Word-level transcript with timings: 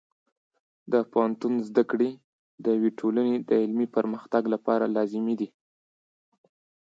د 0.91 0.93
پوهنتون 1.11 1.53
زده 1.67 1.83
کړې 1.91 2.11
د 2.63 2.65
یوې 2.77 2.91
ټولنې 2.99 3.35
د 3.49 3.51
علمي 3.63 3.87
پرمختګ 3.95 4.43
لپاره 4.53 4.85
لازمي 4.95 5.35
دي. 5.39 5.49